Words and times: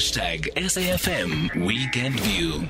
Hashtag 0.00 0.48
SAFM 0.56 1.66
Weekend 1.66 2.18
View. 2.20 2.66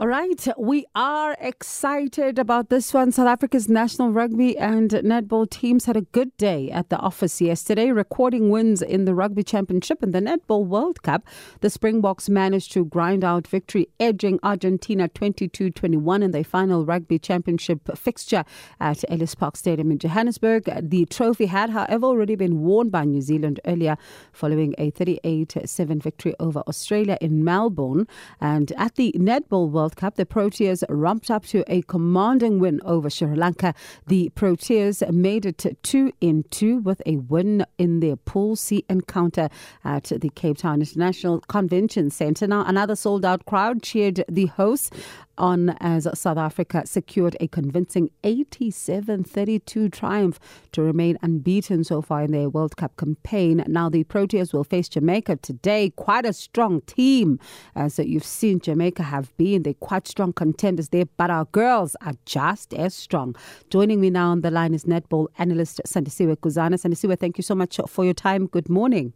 All 0.00 0.06
right, 0.06 0.46
we 0.56 0.86
are 0.94 1.36
excited 1.40 2.38
about 2.38 2.70
this 2.70 2.94
one. 2.94 3.10
South 3.10 3.26
Africa's 3.26 3.68
national 3.68 4.12
rugby 4.12 4.56
and 4.56 4.92
netball 4.92 5.50
teams 5.50 5.86
had 5.86 5.96
a 5.96 6.02
good 6.02 6.36
day 6.36 6.70
at 6.70 6.88
the 6.88 6.96
office 6.98 7.40
yesterday, 7.40 7.90
recording 7.90 8.48
wins 8.48 8.80
in 8.80 9.06
the 9.06 9.14
Rugby 9.16 9.42
Championship 9.42 10.00
and 10.00 10.12
the 10.14 10.20
Netball 10.20 10.64
World 10.64 11.02
Cup. 11.02 11.26
The 11.62 11.68
Springboks 11.68 12.28
managed 12.28 12.70
to 12.74 12.84
grind 12.84 13.24
out 13.24 13.48
victory, 13.48 13.88
edging 13.98 14.38
Argentina 14.44 15.08
22 15.08 15.70
21 15.70 16.22
in 16.22 16.30
their 16.30 16.44
final 16.44 16.84
Rugby 16.84 17.18
Championship 17.18 17.80
fixture 17.98 18.44
at 18.78 19.04
Ellis 19.08 19.34
Park 19.34 19.56
Stadium 19.56 19.90
in 19.90 19.98
Johannesburg. 19.98 20.70
The 20.80 21.06
trophy 21.06 21.46
had, 21.46 21.70
however, 21.70 22.06
already 22.06 22.36
been 22.36 22.60
worn 22.60 22.88
by 22.88 23.04
New 23.04 23.20
Zealand 23.20 23.58
earlier 23.64 23.96
following 24.30 24.76
a 24.78 24.90
38 24.90 25.56
7 25.64 26.00
victory 26.00 26.36
over 26.38 26.60
Australia 26.68 27.18
in 27.20 27.42
Melbourne. 27.42 28.06
And 28.40 28.70
at 28.76 28.94
the 28.94 29.12
Netball 29.18 29.68
World 29.68 29.87
World 29.88 29.96
Cup, 29.96 30.16
the 30.16 30.26
Proteas 30.26 30.84
ramped 30.90 31.30
up 31.30 31.46
to 31.46 31.64
a 31.66 31.80
commanding 31.80 32.58
win 32.58 32.78
over 32.84 33.08
Sri 33.08 33.34
Lanka. 33.34 33.72
The 34.06 34.30
Proteas 34.34 35.02
made 35.10 35.46
it 35.46 35.64
two 35.82 36.12
in 36.20 36.44
two 36.50 36.80
with 36.80 37.00
a 37.06 37.16
win 37.16 37.64
in 37.78 38.00
their 38.00 38.16
Pool 38.16 38.54
C 38.54 38.84
encounter 38.90 39.48
at 39.86 40.04
the 40.04 40.28
Cape 40.28 40.58
Town 40.58 40.80
International 40.80 41.40
Convention 41.40 42.10
Centre. 42.10 42.46
Now, 42.46 42.66
another 42.66 42.96
sold 42.96 43.24
out 43.24 43.46
crowd 43.46 43.82
cheered 43.82 44.22
the 44.28 44.44
hosts 44.44 44.90
on 45.38 45.70
as 45.80 46.06
South 46.14 46.36
Africa 46.36 46.82
secured 46.84 47.36
a 47.40 47.48
convincing 47.48 48.10
87 48.24 49.24
32 49.24 49.88
triumph 49.88 50.38
to 50.72 50.82
remain 50.82 51.16
unbeaten 51.22 51.84
so 51.84 52.02
far 52.02 52.22
in 52.22 52.32
their 52.32 52.48
World 52.48 52.76
Cup 52.76 52.96
campaign. 52.96 53.64
Now, 53.66 53.88
the 53.88 54.04
Proteas 54.04 54.52
will 54.52 54.64
face 54.64 54.88
Jamaica 54.88 55.36
today. 55.36 55.90
Quite 55.90 56.26
a 56.26 56.32
strong 56.32 56.80
team, 56.82 57.38
uh, 57.76 57.84
as 57.84 57.98
you've 57.98 58.24
seen 58.24 58.60
Jamaica 58.60 59.02
have 59.02 59.36
been. 59.36 59.62
They're 59.62 59.74
quite 59.74 60.06
strong 60.06 60.32
contenders 60.32 60.90
there, 60.90 61.06
but 61.16 61.30
our 61.30 61.46
girls 61.46 61.96
are 62.02 62.14
just 62.26 62.74
as 62.74 62.94
strong. 62.94 63.34
Joining 63.70 64.00
me 64.00 64.10
now 64.10 64.30
on 64.30 64.42
the 64.42 64.50
line 64.50 64.74
is 64.74 64.84
netball 64.84 65.28
analyst 65.38 65.80
Sandisiwe 65.86 66.36
Guzana. 66.36 66.74
Sandisiwe, 66.74 67.18
thank 67.18 67.38
you 67.38 67.42
so 67.42 67.54
much 67.54 67.80
for 67.88 68.04
your 68.04 68.14
time. 68.14 68.46
Good 68.46 68.68
morning. 68.68 69.12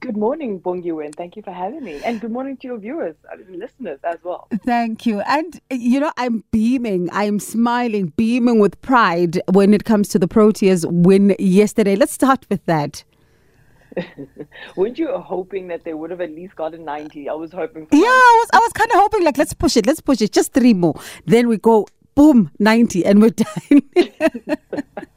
Good 0.00 0.16
morning, 0.18 0.60
Bongiwe, 0.60 1.06
and 1.06 1.14
thank 1.14 1.34
you 1.34 1.42
for 1.42 1.50
having 1.50 1.82
me. 1.82 2.00
And 2.04 2.20
good 2.20 2.30
morning 2.30 2.58
to 2.58 2.66
your 2.66 2.76
viewers 2.78 3.16
and 3.32 3.58
listeners 3.58 3.98
as 4.04 4.18
well. 4.22 4.48
Thank 4.64 5.06
you. 5.06 5.20
And, 5.20 5.58
uh, 5.70 5.76
you 5.76 5.98
know, 5.98 6.12
I'm 6.18 6.44
beaming, 6.50 7.08
I'm 7.10 7.38
smiling, 7.40 8.12
beaming 8.16 8.58
with 8.58 8.80
pride 8.82 9.40
when 9.52 9.72
it 9.72 9.84
comes 9.84 10.08
to 10.10 10.18
the 10.18 10.28
Proteas 10.28 10.84
win 10.90 11.34
yesterday. 11.38 11.96
Let's 11.96 12.12
start 12.12 12.44
with 12.50 12.64
that. 12.66 13.02
Weren't 14.76 14.98
you 14.98 15.08
hoping 15.16 15.68
that 15.68 15.84
they 15.84 15.94
would 15.94 16.10
have 16.10 16.20
at 16.20 16.32
least 16.32 16.54
gotten 16.56 16.84
90? 16.84 17.28
I 17.30 17.32
was 17.32 17.52
hoping 17.52 17.86
Yeah, 17.90 18.00
I 18.00 18.36
was, 18.42 18.50
I 18.52 18.58
was 18.58 18.72
kind 18.74 18.90
of 18.90 18.98
hoping, 18.98 19.24
like, 19.24 19.38
let's 19.38 19.54
push 19.54 19.76
it, 19.78 19.86
let's 19.86 20.02
push 20.02 20.20
it, 20.20 20.32
just 20.32 20.52
three 20.52 20.74
more. 20.74 21.00
Then 21.24 21.48
we 21.48 21.56
go, 21.56 21.86
boom, 22.14 22.50
90, 22.58 23.06
and 23.06 23.22
we're 23.22 23.30
done. 23.30 23.82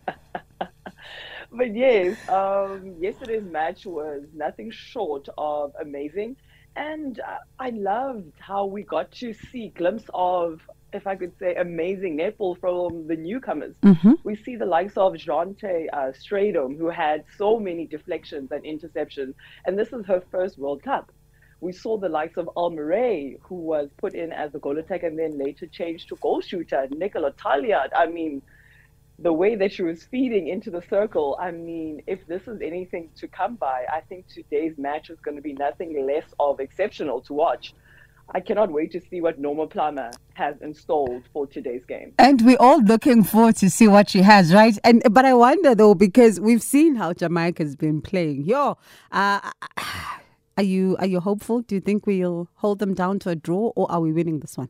but 1.58 1.76
yes, 1.76 2.18
um, 2.30 2.96
yesterday's 3.00 3.44
match 3.44 3.86
was 3.86 4.24
nothing 4.34 4.72
short 4.72 5.28
of 5.38 5.74
amazing. 5.82 6.38
And 6.76 7.20
uh, 7.20 7.38
I 7.60 7.72
loved 7.72 8.34
how 8.40 8.66
we 8.66 8.84
got 8.84 9.12
to 9.14 9.34
see 9.34 9.66
a 9.66 9.70
glimpse 9.70 10.06
of, 10.14 10.62
if 10.94 11.08
I 11.08 11.16
could 11.16 11.34
say, 11.40 11.56
amazing 11.56 12.20
netball 12.20 12.60
from 12.60 13.08
the 13.08 13.16
newcomers. 13.16 13.74
Mm-hmm. 13.82 14.14
We 14.24 14.36
see 14.36 14.56
the 14.56 14.68
likes 14.68 14.96
of 14.96 15.14
Jeante 15.14 15.88
uh, 15.92 16.12
Strydom, 16.12 16.78
who 16.78 16.90
had 16.90 17.26
so 17.36 17.60
many 17.60 17.88
deflections 17.88 18.52
and 18.52 18.64
interceptions. 18.64 19.34
And 19.66 19.78
this 19.78 19.92
is 19.92 20.06
her 20.06 20.22
first 20.32 20.60
World 20.60 20.84
Cup. 20.84 21.12
We 21.60 21.72
saw 21.72 21.98
the 21.98 22.10
likes 22.10 22.38
of 22.38 22.48
Elmeré, 22.56 23.40
who 23.42 23.56
was 23.56 23.90
put 23.98 24.14
in 24.14 24.32
as 24.32 24.54
a 24.54 24.60
goal 24.60 24.78
attacker 24.78 25.08
and 25.08 25.18
then 25.18 25.40
later 25.40 25.66
changed 25.66 26.10
to 26.10 26.16
goal 26.18 26.42
shooter, 26.42 26.88
Nichole 26.92 27.32
Taljaard. 27.34 27.90
I 27.96 28.06
mean, 28.06 28.44
the 29.20 29.34
way 29.34 29.56
that 29.56 29.72
she 29.72 29.82
was 29.82 30.04
feeding 30.04 30.48
into 30.48 30.70
the 30.70 30.82
circle, 30.90 31.38
I 31.40 31.52
mean, 31.52 32.02
if 32.06 32.26
this 32.28 32.48
is 32.48 32.62
anything 32.62 33.10
to 33.16 33.28
come 33.28 33.56
by, 33.56 33.86
I 33.92 34.02
think 34.02 34.28
today's 34.28 34.78
match 34.78 35.10
is 35.10 35.20
going 35.20 35.36
to 35.38 35.42
be 35.42 35.54
nothing 35.54 36.06
less 36.06 36.26
of 36.40 36.60
exceptional 36.60 37.22
to 37.22 37.34
watch. 37.34 37.74
I 38.36 38.42
cannot 38.42 38.72
wait 38.72 38.92
to 38.92 39.02
see 39.10 39.22
what 39.22 39.40
Norma 39.40 39.68
Plummer 39.68 40.12
has 40.34 40.56
installed 40.62 41.24
for 41.32 41.48
today's 41.48 41.86
game. 41.86 42.14
And 42.20 42.42
we're 42.42 42.58
all 42.60 42.84
looking 42.84 43.24
forward 43.24 43.56
to 43.58 43.70
see 43.70 43.88
what 43.88 44.10
she 44.10 44.22
has, 44.22 44.54
right? 44.54 44.78
And 44.84 45.02
but 45.12 45.24
I 45.24 45.34
wonder 45.34 45.74
though 45.74 45.96
because 45.96 46.40
we've 46.40 46.62
seen 46.62 46.96
how 46.96 47.14
Jamaica's 47.14 47.78
been 47.78 48.02
playing. 48.02 48.44
Yo, 48.44 48.78
uh, 49.14 49.52
are 50.58 50.64
you 50.64 50.98
are 51.00 51.08
you 51.08 51.22
hopeful? 51.22 51.62
Do 51.62 51.76
you 51.76 51.82
think 51.82 52.06
we'll 52.06 52.50
hold 52.56 52.80
them 52.80 52.94
down 52.94 53.20
to 53.20 53.30
a 53.30 53.36
draw, 53.36 53.72
or 53.78 53.90
are 53.90 54.02
we 54.02 54.12
winning 54.12 54.42
this 54.42 54.58
one? 54.58 54.70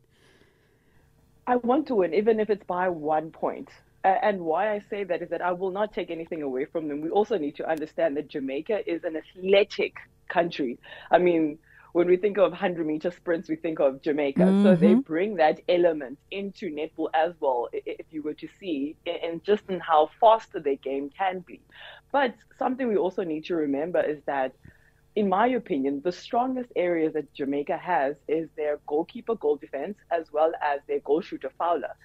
I 1.47 1.56
want 1.56 1.88
to 1.88 1.96
win, 1.96 2.13
even 2.13 2.40
if 2.40 2.52
it's 2.52 2.66
by 2.66 2.90
one 2.90 3.31
point. 3.31 3.69
And 4.03 4.41
why 4.41 4.72
I 4.74 4.80
say 4.90 5.03
that 5.03 5.22
is 5.22 5.30
that 5.30 5.41
I 5.41 5.52
will 5.52 5.72
not 5.72 5.94
take 5.94 6.12
anything 6.12 6.41
away 6.41 6.66
from 6.66 6.88
them. 6.88 7.02
We 7.02 7.09
also 7.09 7.38
need 7.38 7.56
to 7.58 7.69
understand 7.69 8.16
that 8.18 8.30
Jamaica 8.30 8.90
is 8.90 9.03
an 9.03 9.18
athletic 9.18 9.96
country. 10.30 10.78
I 11.12 11.18
mean, 11.18 11.59
when 11.94 12.07
we 12.07 12.16
think 12.16 12.38
of 12.38 12.52
100 12.52 12.86
meter 12.86 13.09
sprints, 13.09 13.50
we 13.50 13.56
think 13.56 13.80
of 13.80 14.02
Jamaica. 14.02 14.41
Mm-hmm. 14.41 14.63
So 14.63 14.75
they 14.75 14.88
mm-hmm. 14.88 15.00
bring 15.00 15.36
that 15.38 15.62
element 15.68 16.19
into 16.30 16.69
netball 16.69 17.09
as 17.13 17.34
well, 17.40 17.69
if 17.74 18.06
you 18.12 18.22
were 18.22 18.36
to 18.36 18.47
see, 18.59 18.96
and 19.06 19.44
just 19.44 19.63
in 19.68 19.80
how 19.80 20.12
fast 20.22 20.53
their 20.53 20.75
game 20.75 21.09
can 21.09 21.40
be. 21.40 21.59
But 22.12 22.36
something 22.59 22.88
we 22.88 22.97
also 22.97 23.24
need 23.24 23.46
to 23.46 23.56
remember 23.56 24.02
is 24.02 24.22
that, 24.25 24.53
in 25.16 25.28
my 25.28 25.47
opinion, 25.47 26.02
the 26.03 26.12
strongest 26.12 26.72
areas 26.75 27.13
that 27.13 27.34
Jamaica 27.34 27.78
has 27.78 28.16
is 28.28 28.47
their 28.56 28.80
goalkeeper 28.86 29.34
goal 29.36 29.56
defense 29.56 29.97
as 30.12 30.31
well 30.31 30.52
as 30.63 30.81
their 30.88 31.00
goal 31.00 31.22
shooter 31.22 31.52
fowler. 31.57 31.96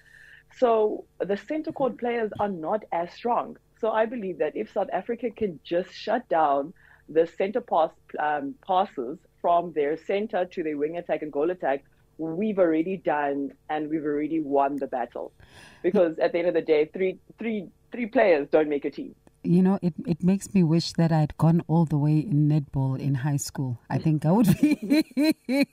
So 0.57 1.05
the 1.19 1.37
center 1.37 1.71
court 1.71 1.97
players 1.97 2.31
are 2.39 2.49
not 2.49 2.83
as 2.91 3.11
strong. 3.11 3.57
So 3.79 3.91
I 3.91 4.05
believe 4.05 4.37
that 4.37 4.55
if 4.55 4.71
South 4.71 4.87
Africa 4.93 5.29
can 5.29 5.59
just 5.63 5.93
shut 5.93 6.27
down 6.29 6.73
the 7.09 7.27
center 7.27 7.59
pass 7.59 7.91
um, 8.17 8.55
passes 8.65 9.17
from 9.41 9.73
their 9.73 9.97
center 9.97 10.45
to 10.45 10.63
their 10.63 10.77
wing 10.77 10.97
attack 10.97 11.21
and 11.21 11.31
goal 11.31 11.51
attack, 11.51 11.83
we've 12.17 12.59
already 12.59 12.97
done 12.97 13.51
and 13.69 13.89
we've 13.89 14.05
already 14.05 14.39
won 14.39 14.77
the 14.77 14.87
battle. 14.87 15.33
Because 15.81 16.17
at 16.19 16.31
the 16.31 16.39
end 16.39 16.47
of 16.47 16.53
the 16.53 16.61
day, 16.61 16.85
three 16.93 17.19
three 17.37 17.67
three 17.91 18.05
players 18.05 18.47
don't 18.49 18.69
make 18.69 18.85
a 18.85 18.91
team 18.91 19.15
you 19.43 19.61
know, 19.61 19.77
it, 19.81 19.93
it 20.07 20.23
makes 20.23 20.53
me 20.53 20.63
wish 20.63 20.93
that 20.93 21.11
I'd 21.11 21.37
gone 21.37 21.61
all 21.67 21.85
the 21.85 21.97
way 21.97 22.19
in 22.19 22.47
netball 22.47 22.99
in 22.99 23.15
high 23.15 23.37
school. 23.37 23.79
I 23.89 23.97
think 23.97 24.25
I 24.25 24.31
would 24.31 24.47
be 24.59 25.35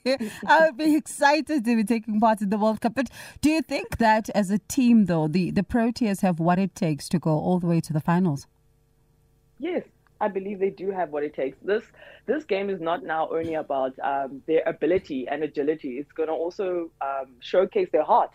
I 0.47 0.67
would 0.67 0.77
be 0.77 0.97
excited 0.97 1.65
to 1.65 1.77
be 1.77 1.85
taking 1.85 2.21
part 2.21 2.41
in 2.41 2.51
the 2.51 2.59
World 2.59 2.81
Cup. 2.81 2.95
But 2.95 3.09
do 3.41 3.51
you 3.51 3.63
think 3.63 3.99
that 3.99 4.29
as 4.31 4.51
a 4.51 4.59
team 4.59 5.07
though, 5.07 5.29
the, 5.29 5.51
the 5.51 5.63
Proteas 5.63 6.23
have 6.23 6.41
what 6.41 6.59
it 6.59 6.75
takes 6.75 7.09
to 7.11 7.19
go 7.19 7.31
all 7.31 7.61
the 7.61 7.67
way 7.67 7.81
to 7.81 7.93
the 7.93 8.01
finals? 8.01 8.47
Yes, 9.59 9.85
I 10.21 10.29
believe 10.29 10.59
they 10.59 10.71
do 10.71 10.91
have 10.91 11.11
what 11.11 11.23
it 11.23 11.35
takes. 11.35 11.57
This 11.63 11.85
this 12.27 12.45
game 12.45 12.71
is 12.71 12.81
not 12.81 13.05
now 13.05 13.29
only 13.31 13.55
about 13.55 13.99
um, 14.03 14.43
their 14.47 14.63
ability 14.67 15.29
and 15.29 15.43
agility. 15.43 15.99
It's 15.99 16.13
going 16.13 16.29
to 16.29 16.35
also 16.35 16.91
um, 17.01 17.37
showcase 17.41 17.89
their 17.93 18.05
heart 18.05 18.31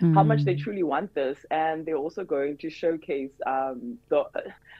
mm. 0.00 0.14
how 0.14 0.22
much 0.22 0.44
they 0.44 0.54
mm. 0.54 0.62
truly 0.62 0.82
want 0.82 1.14
this, 1.14 1.38
and 1.50 1.84
they're 1.84 1.96
also 1.96 2.24
going 2.24 2.56
to 2.58 2.70
showcase 2.70 3.32
um, 3.46 3.98
the. 4.08 4.24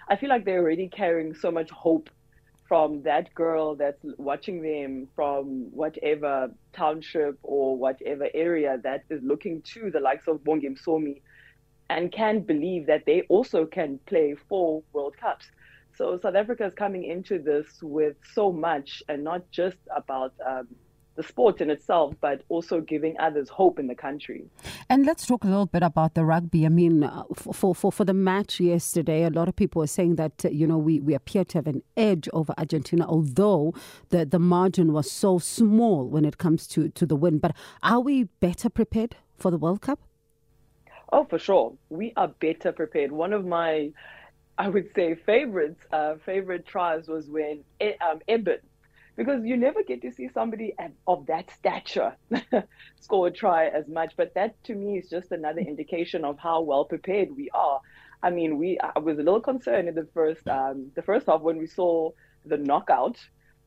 I 0.08 0.16
feel 0.16 0.28
like 0.28 0.44
they're 0.44 0.60
already 0.60 0.88
carrying 0.88 1.34
so 1.34 1.50
much 1.50 1.70
hope 1.70 2.10
from 2.70 3.02
that 3.02 3.34
girl 3.34 3.74
that's 3.74 4.04
watching 4.16 4.62
them 4.62 5.08
from 5.16 5.68
whatever 5.72 6.48
township 6.72 7.36
or 7.42 7.76
whatever 7.76 8.28
area 8.32 8.78
that 8.84 9.02
is 9.10 9.20
looking 9.24 9.60
to 9.62 9.90
the 9.90 9.98
likes 9.98 10.28
of 10.28 10.38
Bongi 10.44 10.68
Msomi 10.76 11.20
and 11.90 12.12
can 12.12 12.40
believe 12.40 12.86
that 12.86 13.04
they 13.06 13.22
also 13.22 13.66
can 13.66 13.98
play 14.06 14.36
for 14.48 14.84
World 14.92 15.16
Cups. 15.16 15.46
So 15.96 16.16
South 16.22 16.36
Africa 16.36 16.64
is 16.64 16.74
coming 16.74 17.04
into 17.04 17.40
this 17.40 17.66
with 17.82 18.14
so 18.32 18.52
much 18.52 19.02
and 19.08 19.24
not 19.24 19.50
just 19.50 19.78
about 19.94 20.32
um, 20.46 20.68
the 21.20 21.28
sport 21.28 21.60
in 21.60 21.68
itself, 21.68 22.14
but 22.22 22.42
also 22.48 22.80
giving 22.80 23.14
others 23.20 23.50
hope 23.50 23.78
in 23.78 23.86
the 23.88 23.94
country. 23.94 24.42
And 24.88 25.04
let's 25.04 25.26
talk 25.26 25.44
a 25.44 25.48
little 25.48 25.66
bit 25.66 25.82
about 25.82 26.14
the 26.14 26.24
rugby. 26.24 26.64
I 26.64 26.70
mean, 26.70 27.04
uh, 27.04 27.24
for, 27.34 27.74
for, 27.74 27.92
for 27.92 28.04
the 28.06 28.14
match 28.14 28.58
yesterday, 28.58 29.24
a 29.24 29.30
lot 29.30 29.46
of 29.46 29.54
people 29.54 29.82
are 29.82 29.86
saying 29.98 30.16
that, 30.16 30.44
uh, 30.46 30.48
you 30.48 30.66
know, 30.66 30.78
we, 30.78 30.98
we 30.98 31.12
appear 31.12 31.44
to 31.44 31.58
have 31.58 31.66
an 31.66 31.82
edge 31.94 32.26
over 32.32 32.54
Argentina, 32.56 33.06
although 33.06 33.74
the, 34.08 34.24
the 34.24 34.38
margin 34.38 34.94
was 34.94 35.10
so 35.10 35.38
small 35.38 36.08
when 36.08 36.24
it 36.24 36.38
comes 36.38 36.66
to, 36.68 36.88
to 36.88 37.04
the 37.04 37.16
win. 37.16 37.36
But 37.38 37.54
are 37.82 38.00
we 38.00 38.24
better 38.40 38.70
prepared 38.70 39.16
for 39.36 39.50
the 39.50 39.58
World 39.58 39.82
Cup? 39.82 40.00
Oh, 41.12 41.24
for 41.24 41.38
sure. 41.38 41.74
We 41.90 42.14
are 42.16 42.28
better 42.28 42.72
prepared. 42.72 43.12
One 43.12 43.34
of 43.34 43.44
my, 43.44 43.90
I 44.56 44.70
would 44.70 44.88
say, 44.94 45.16
favorites, 45.26 45.84
uh, 45.92 46.14
favorite 46.24 46.64
tries 46.66 47.08
was 47.08 47.28
when 47.28 47.62
um, 48.00 48.20
Eben 48.26 48.60
because 49.16 49.44
you 49.44 49.56
never 49.56 49.82
get 49.82 50.02
to 50.02 50.12
see 50.12 50.28
somebody 50.32 50.74
of 51.06 51.26
that 51.26 51.50
stature 51.50 52.16
score 53.00 53.28
a 53.28 53.30
try 53.30 53.66
as 53.68 53.88
much. 53.88 54.14
But 54.16 54.34
that 54.34 54.62
to 54.64 54.74
me 54.74 54.98
is 54.98 55.08
just 55.08 55.32
another 55.32 55.60
indication 55.60 56.24
of 56.24 56.38
how 56.38 56.60
well 56.62 56.84
prepared 56.84 57.36
we 57.36 57.50
are. 57.50 57.80
I 58.22 58.30
mean, 58.30 58.58
we 58.58 58.78
I 58.78 58.98
was 58.98 59.18
a 59.18 59.22
little 59.22 59.40
concerned 59.40 59.88
in 59.88 59.94
the 59.94 60.08
first 60.14 60.46
um, 60.48 60.90
the 60.94 61.02
first 61.02 61.26
half 61.26 61.40
when 61.40 61.58
we 61.58 61.66
saw 61.66 62.10
the 62.44 62.56
knockout 62.56 63.18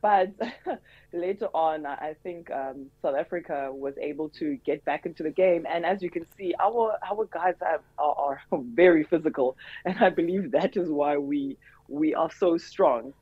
But 0.03 0.33
later 1.13 1.47
on, 1.53 1.85
I 1.85 2.15
think 2.23 2.51
um, 2.51 2.87
South 3.01 3.15
Africa 3.15 3.71
was 3.71 3.97
able 3.97 4.27
to 4.39 4.57
get 4.65 4.83
back 4.83 5.05
into 5.05 5.23
the 5.23 5.31
game, 5.31 5.65
and 5.65 5.85
as 5.85 6.01
you 6.03 6.09
can 6.09 6.25
see, 6.37 6.53
our 6.59 6.97
our 7.09 7.25
guys 7.31 7.55
are, 7.61 7.81
are, 7.97 8.15
are 8.25 8.41
very 8.83 9.05
physical, 9.05 9.55
and 9.85 9.97
I 9.99 10.09
believe 10.09 10.51
that 10.51 10.75
is 10.75 10.89
why 10.89 11.17
we 11.17 11.57
we 11.87 12.13
are 12.13 12.29
so 12.31 12.57
strong 12.57 13.13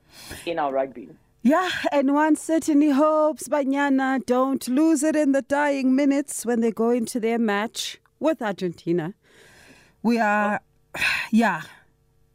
in 0.48 0.58
our 0.58 0.74
rugby. 0.74 1.10
Yeah, 1.44 1.72
and 1.92 2.14
one 2.14 2.36
certainly 2.36 2.92
hopes 2.92 3.48
Banyana 3.48 4.24
don't 4.26 4.68
lose 4.68 5.02
it 5.02 5.16
in 5.16 5.32
the 5.32 5.42
dying 5.42 5.96
minutes 5.96 6.46
when 6.46 6.62
they 6.62 6.72
go 6.72 6.92
into 6.92 7.20
their 7.20 7.40
match 7.40 8.00
with 8.20 8.44
Argentina. 8.44 9.16
We 10.04 10.20
are, 10.20 10.62
yeah, 11.32 11.64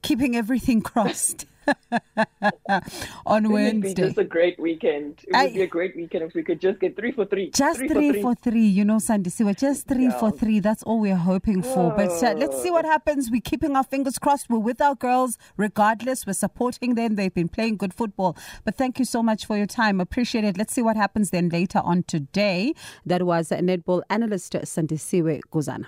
keeping 0.03 0.35
everything 0.35 0.81
crossed. 0.91 1.47
on 3.27 3.51
Wednesday. 3.51 3.69
It 3.69 3.75
would 3.75 3.95
be 3.95 3.95
just 3.95 4.19
a 4.19 4.25
great 4.25 4.59
weekend. 4.59 5.21
It 5.27 5.33
would 5.33 5.37
I, 5.37 5.53
be 5.53 5.63
a 5.63 5.67
great 5.67 5.97
weekend 5.97 6.25
if 6.25 6.35
we 6.35 6.43
could 6.43 6.61
just 6.61 6.81
get 6.81 6.97
three 6.97 7.13
for 7.13 7.25
three. 7.25 7.51
Just 7.51 7.79
three, 7.79 7.89
three, 7.89 8.23
for, 8.23 8.35
three. 8.35 8.53
three. 8.53 8.67
You 8.67 8.85
know, 8.85 8.97
Sandisiwe, 8.97 9.59
just 9.59 9.87
three 9.87 10.05
yeah. 10.05 10.19
for 10.19 10.31
three. 10.31 10.61
That's 10.61 10.83
all 10.83 11.01
we're 11.01 11.17
hoping 11.17 11.63
for. 11.63 11.93
Oh. 11.93 11.97
But 11.97 12.23
uh, 12.23 12.35
let's 12.35 12.63
see 12.63 12.71
what 12.71 12.85
happens. 12.85 13.31
We're 13.31 13.41
keeping 13.41 13.77
our 13.77 13.85
fingers 13.85 14.19
crossed. 14.19 14.49
We're 14.49 14.59
with 14.59 14.81
our 14.81 14.95
girls 14.95 15.39
regardless. 15.57 16.27
We're 16.27 16.33
supporting 16.35 16.95
them. 16.95 17.17
They've 17.17 17.35
been 17.35 17.49
playing 17.49 17.77
good 17.77 17.95
football. 17.95 18.37
But 18.65 18.77
thank 18.77 18.99
you 18.99 19.05
so 19.05 19.23
much 19.23 19.47
for 19.47 19.57
your 19.57 19.67
time. 19.67 20.01
Appreciate 20.01 20.45
it. 20.45 20.57
Let's 20.57 20.73
see 20.73 20.83
what 20.83 20.97
happens 20.97 21.31
then 21.31 21.49
later 21.49 21.81
on 21.83 22.03
today. 22.05 22.75
That 23.05 23.25
was 23.25 23.51
a 23.51 23.59
netball 23.59 24.03
analyst 24.11 24.53
Sandisiwe 24.53 25.41
Guzana. 25.53 25.87